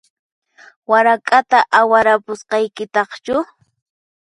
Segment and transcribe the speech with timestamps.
[0.89, 3.37] Warak'ata awarapusqaykitaqchu?